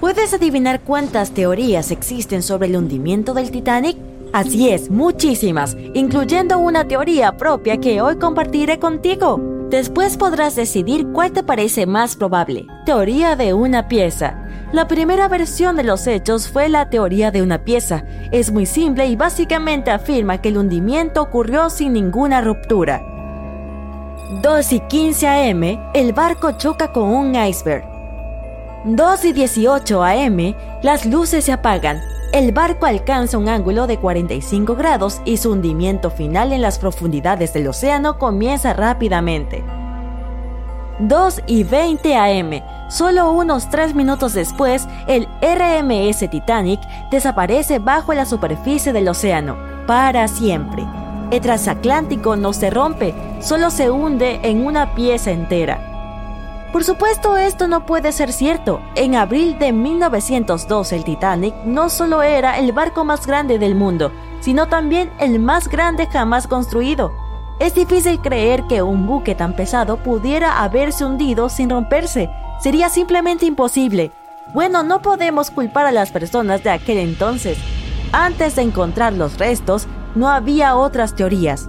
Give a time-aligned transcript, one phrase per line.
[0.00, 3.98] ¿Puedes adivinar cuántas teorías existen sobre el hundimiento del Titanic?
[4.32, 9.40] Así es, muchísimas, incluyendo una teoría propia que hoy compartiré contigo.
[9.70, 12.66] Después podrás decidir cuál te parece más probable.
[12.86, 14.46] Teoría de una pieza.
[14.72, 18.04] La primera versión de los hechos fue la teoría de una pieza.
[18.30, 23.02] Es muy simple y básicamente afirma que el hundimiento ocurrió sin ninguna ruptura.
[24.42, 27.89] 2 y 15 am, el barco choca con un iceberg.
[28.84, 32.00] 2 y 18 am, las luces se apagan.
[32.32, 37.52] El barco alcanza un ángulo de 45 grados y su hundimiento final en las profundidades
[37.52, 39.62] del océano comienza rápidamente.
[41.00, 42.50] 2 y 20 am,
[42.88, 50.26] solo unos 3 minutos después, el RMS Titanic desaparece bajo la superficie del océano, para
[50.26, 50.86] siempre.
[51.30, 55.99] El transatlántico no se rompe, solo se hunde en una pieza entera.
[56.72, 58.80] Por supuesto, esto no puede ser cierto.
[58.94, 64.12] En abril de 1902, el Titanic no solo era el barco más grande del mundo,
[64.40, 67.12] sino también el más grande jamás construido.
[67.58, 72.30] Es difícil creer que un buque tan pesado pudiera haberse hundido sin romperse.
[72.60, 74.12] Sería simplemente imposible.
[74.54, 77.58] Bueno, no podemos culpar a las personas de aquel entonces.
[78.12, 81.68] Antes de encontrar los restos, no había otras teorías.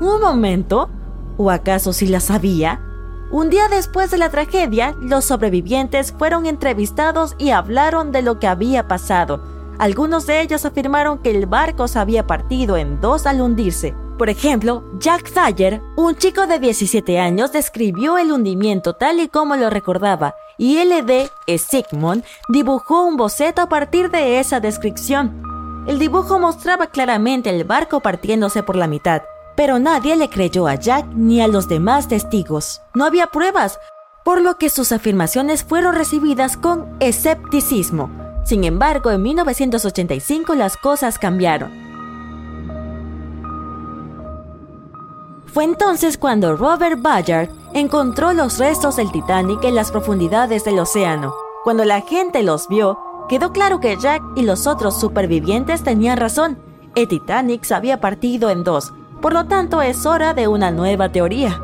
[0.00, 0.90] ¿Un momento?
[1.36, 2.80] ¿O acaso si las había?
[3.30, 8.46] Un día después de la tragedia, los sobrevivientes fueron entrevistados y hablaron de lo que
[8.46, 9.42] había pasado.
[9.78, 13.94] Algunos de ellos afirmaron que el barco se había partido en dos al hundirse.
[14.16, 19.56] Por ejemplo, Jack Thayer, un chico de 17 años, describió el hundimiento tal y como
[19.56, 25.42] lo recordaba, y LD Sigmund dibujó un boceto a partir de esa descripción.
[25.86, 29.22] El dibujo mostraba claramente el barco partiéndose por la mitad,
[29.58, 32.80] pero nadie le creyó a Jack ni a los demás testigos.
[32.94, 33.80] No había pruebas,
[34.24, 38.08] por lo que sus afirmaciones fueron recibidas con escepticismo.
[38.44, 41.72] Sin embargo, en 1985 las cosas cambiaron.
[45.46, 51.34] Fue entonces cuando Robert Ballard encontró los restos del Titanic en las profundidades del océano.
[51.64, 52.96] Cuando la gente los vio,
[53.28, 56.58] quedó claro que Jack y los otros supervivientes tenían razón.
[56.94, 61.10] El Titanic se había partido en dos, por lo tanto, es hora de una nueva
[61.10, 61.60] teoría.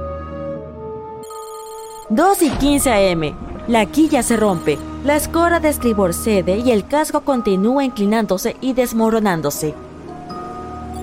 [2.10, 3.34] 2 y 15 am.
[3.66, 8.74] La quilla se rompe, la escora de estribor cede y el casco continúa inclinándose y
[8.74, 9.74] desmoronándose.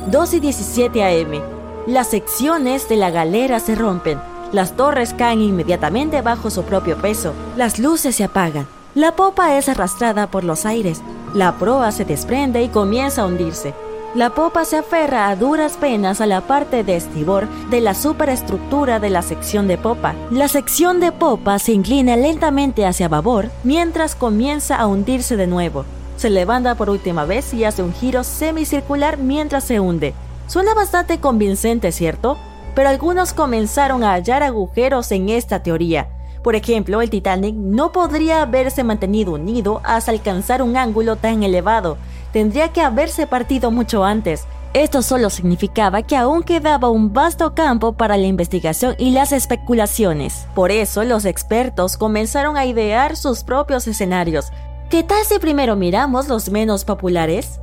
[0.08, 1.42] 2 y 17 am.
[1.88, 4.20] Las secciones de la galera se rompen.
[4.52, 7.34] Las torres caen inmediatamente bajo su propio peso.
[7.56, 8.68] Las luces se apagan.
[8.94, 11.02] La popa es arrastrada por los aires.
[11.34, 13.74] La proa se desprende y comienza a hundirse.
[14.14, 19.00] La popa se aferra a duras penas a la parte de estibor de la superestructura
[19.00, 20.16] de la sección de popa.
[20.30, 25.86] La sección de popa se inclina lentamente hacia babor mientras comienza a hundirse de nuevo.
[26.18, 30.14] Se levanta por última vez y hace un giro semicircular mientras se hunde.
[30.46, 32.38] Suena bastante convincente, ¿cierto?
[32.76, 36.10] Pero algunos comenzaron a hallar agujeros en esta teoría.
[36.44, 41.98] Por ejemplo, el Titanic no podría haberse mantenido unido hasta alcanzar un ángulo tan elevado,
[42.32, 44.48] tendría que haberse partido mucho antes.
[44.74, 50.48] Esto solo significaba que aún quedaba un vasto campo para la investigación y las especulaciones.
[50.56, 54.52] Por eso los expertos comenzaron a idear sus propios escenarios.
[54.90, 57.60] ¿Qué tal si primero miramos los menos populares?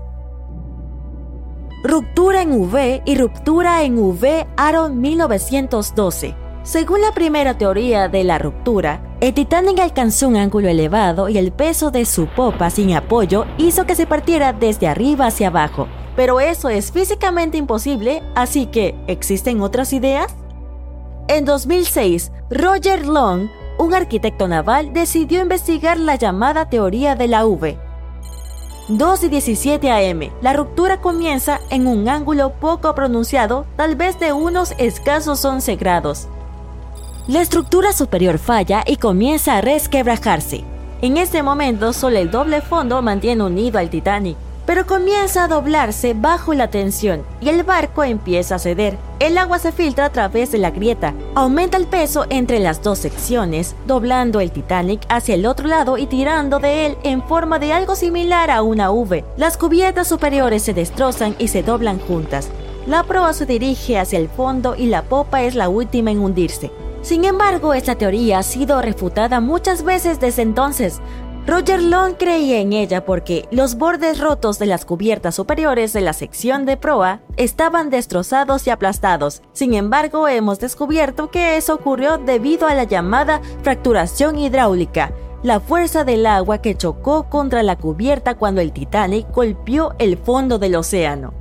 [1.83, 6.35] Ruptura en V y ruptura en V Aaron 1912.
[6.63, 11.51] Según la primera teoría de la ruptura, el Titanic alcanzó un ángulo elevado y el
[11.51, 15.89] peso de su popa sin apoyo hizo que se partiera desde arriba hacia abajo.
[16.15, 20.35] Pero eso es físicamente imposible, así que, ¿existen otras ideas?
[21.27, 23.49] En 2006, Roger Long,
[23.79, 27.77] un arquitecto naval, decidió investigar la llamada teoría de la V.
[28.89, 30.31] 2 y 17 am.
[30.41, 36.29] La ruptura comienza en un ángulo poco pronunciado, tal vez de unos escasos 11 grados.
[37.29, 40.65] La estructura superior falla y comienza a resquebrajarse.
[41.03, 44.39] En este momento, solo el doble fondo mantiene unido al Titanic.
[44.69, 48.99] pero comienza a doblarse bajo la tensión y el barco empieza a ceder.
[49.19, 52.99] El agua se filtra a través de la grieta, aumenta el peso entre las dos
[52.99, 57.73] secciones, doblando el Titanic hacia el otro lado y tirando de él en forma de
[57.73, 59.25] algo similar a una V.
[59.39, 62.51] Las cubiertas superiores se destrozan y se doblan juntas.
[62.87, 66.71] La proa se dirige hacia el fondo y la popa es la última en hundirse.
[67.03, 71.01] Sin embargo, esta teoría ha sido refutada muchas veces desde entonces,
[71.49, 76.13] Roger Long creía en ella porque los bordes rotos de las cubiertas superiores de la
[76.13, 79.41] sección de proa estaban destrozados y aplastados.
[79.55, 85.13] Sin embargo, hemos descubierto que eso ocurrió debido a la llamada fracturación hidráulica,
[85.43, 90.59] la fuerza del agua que chocó contra la cubierta cuando el Titanic golpeó el fondo
[90.59, 91.33] del océano.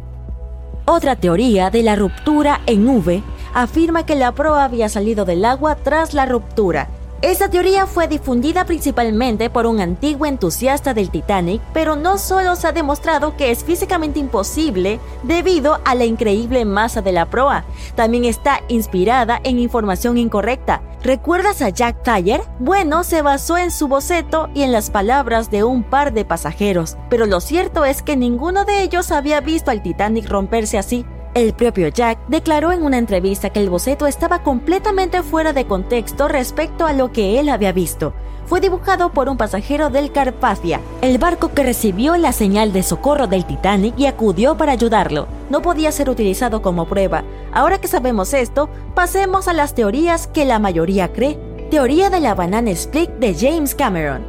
[0.85, 3.21] Otra teoría de la ruptura en V
[3.61, 6.87] afirma que la proa había salido del agua tras la ruptura
[7.23, 12.67] esta teoría fue difundida principalmente por un antiguo entusiasta del Titanic, pero no solo se
[12.67, 17.65] ha demostrado que es físicamente imposible debido a la increíble masa de la proa,
[17.95, 20.83] también está inspirada en información incorrecta.
[21.01, 22.41] ¿Recuerdas a Jack Thayer?
[22.59, 26.97] Bueno, se basó en su boceto y en las palabras de un par de pasajeros,
[27.09, 31.03] pero lo cierto es que ninguno de ellos había visto al Titanic romperse así.
[31.37, 36.27] El propio Jack declaró en una entrevista que el boceto estaba completamente fuera de contexto
[36.27, 38.13] respecto a lo que él había visto.
[38.47, 43.27] Fue dibujado por un pasajero del Carpathia, el barco que recibió la señal de socorro
[43.27, 45.27] del Titanic y acudió para ayudarlo.
[45.51, 47.23] No podía ser utilizado como prueba.
[47.53, 51.37] Ahora que sabemos esto, pasemos a las teorías que la mayoría cree.
[51.69, 54.25] Teoría de la banana split de James Cameron.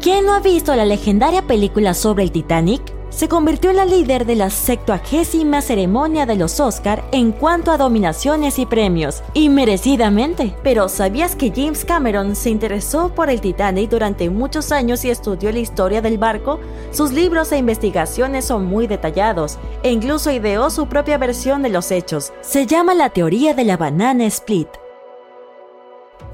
[0.00, 3.01] ¿Quién no ha visto la legendaria película sobre el Titanic?
[3.14, 7.76] Se convirtió en la líder de la 70 ceremonia de los Oscar en cuanto a
[7.76, 10.54] dominaciones y premios, y merecidamente.
[10.62, 15.52] Pero ¿sabías que James Cameron se interesó por el Titanic durante muchos años y estudió
[15.52, 16.58] la historia del barco?
[16.90, 21.90] Sus libros e investigaciones son muy detallados, e incluso ideó su propia versión de los
[21.90, 22.32] hechos.
[22.40, 24.81] Se llama la teoría de la banana split.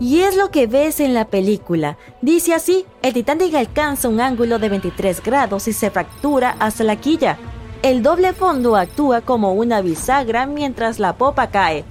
[0.00, 1.96] Y es lo que ves en la película.
[2.23, 6.96] Dice así, el Titanic alcanza un ángulo de 23 grados y se fractura hasta la
[6.96, 7.38] quilla.
[7.82, 11.85] El doble fondo actúa como una bisagra mientras la popa cae.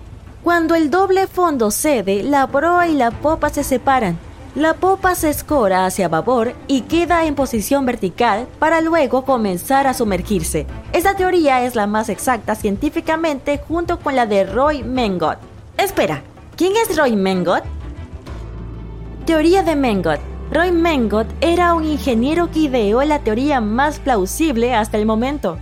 [0.44, 4.18] Cuando el doble fondo cede, la proa y la popa se separan.
[4.56, 9.94] La popa se escora hacia babor y queda en posición vertical para luego comenzar a
[9.94, 10.66] sumergirse.
[10.94, 15.38] Esta teoría es la más exacta científicamente junto con la de Roy Mengot.
[15.78, 16.24] Espera,
[16.56, 17.64] ¿quién es Roy Mengot?
[19.28, 20.22] Teoría de Mengot.
[20.54, 25.58] Roy Mengot era un ingeniero que ideó la teoría más plausible hasta el momento.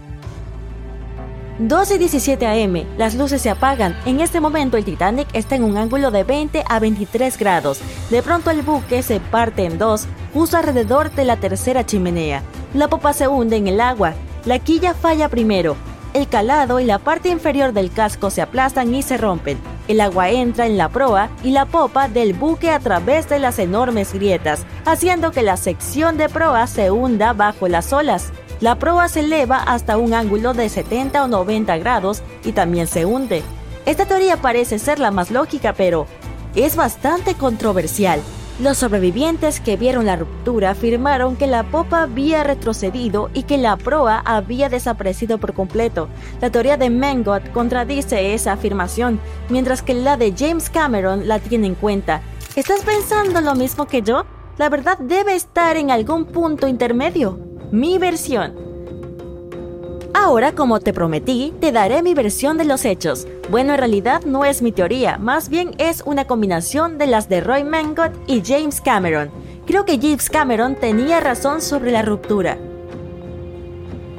[1.58, 3.98] 12 y 17 am, las luces se apagan.
[4.06, 7.80] En este momento el Titanic está en un ángulo de 20 a 23 grados.
[8.12, 12.44] De pronto el buque se parte en dos, justo alrededor de la tercera chimenea.
[12.76, 14.14] La popa se hunde en el agua.
[14.46, 15.76] La quilla falla primero.
[16.14, 19.58] El calado y la parte inferior del casco se aplastan y se rompen.
[19.88, 23.60] El agua entra en la proa y la popa del buque a través de las
[23.60, 28.32] enormes grietas, haciendo que la sección de proa se hunda bajo las olas.
[28.62, 33.06] La proa se eleva hasta un ángulo de 70 o 90 grados y también se
[33.06, 33.44] hunde.
[33.86, 36.08] Esta teoría parece ser la más lógica, pero
[36.56, 38.22] es bastante controversial.
[38.58, 43.76] Los sobrevivientes que vieron la ruptura afirmaron que la popa había retrocedido y que la
[43.76, 46.08] proa había desaparecido por completo.
[46.40, 49.20] La teoría de Mengot contradice esa afirmación,
[49.50, 52.22] mientras que la de James Cameron la tiene en cuenta.
[52.56, 54.26] ¿Estás pensando lo mismo que yo?
[54.58, 57.38] La verdad debe estar en algún punto intermedio.
[57.72, 58.65] Mi versión.
[60.26, 63.28] Ahora, como te prometí, te daré mi versión de los hechos.
[63.52, 67.42] Bueno, en realidad no es mi teoría, más bien es una combinación de las de
[67.42, 69.30] Roy Mangot y James Cameron.
[69.68, 72.58] Creo que James Cameron tenía razón sobre la ruptura.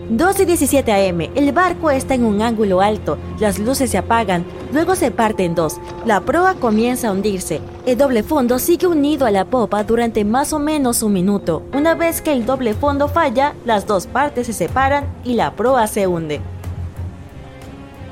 [0.08, 4.44] 2 y 17 am, el barco está en un ángulo alto, las luces se apagan,
[4.72, 9.26] luego se parte en dos, la proa comienza a hundirse, el doble fondo sigue unido
[9.26, 11.64] a la popa durante más o menos un minuto.
[11.72, 15.88] Una vez que el doble fondo falla, las dos partes se separan y la proa
[15.88, 16.40] se hunde.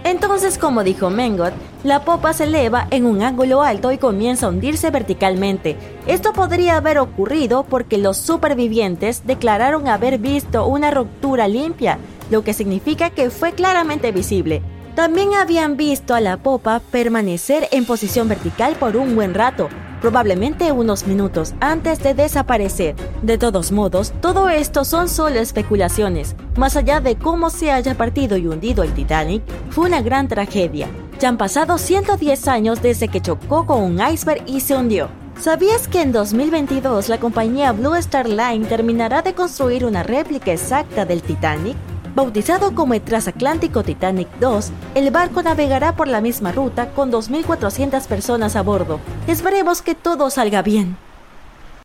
[0.03, 4.49] Entonces, como dijo Mengot, la popa se eleva en un ángulo alto y comienza a
[4.49, 5.77] hundirse verticalmente.
[6.07, 11.99] Esto podría haber ocurrido porque los supervivientes declararon haber visto una ruptura limpia,
[12.31, 14.63] lo que significa que fue claramente visible.
[14.95, 19.69] También habían visto a la popa permanecer en posición vertical por un buen rato,
[20.01, 22.95] probablemente unos minutos antes de desaparecer.
[23.21, 26.37] De todos modos, todo esto son solo especulaciones.
[26.57, 30.89] Más allá de cómo se haya partido y hundido el Titanic, fue una gran tragedia.
[31.21, 35.09] Ya han pasado 110 años desde que chocó con un iceberg y se hundió.
[35.41, 41.05] ¿Sabías que en 2022 la compañía Blue Star Line terminará de construir una réplica exacta
[41.05, 41.77] del Titanic?
[42.15, 48.07] Bautizado como el Transatlántico Titanic 2, el barco navegará por la misma ruta con 2.400
[48.07, 49.01] personas a bordo.
[49.27, 50.97] Esperemos que todo salga bien.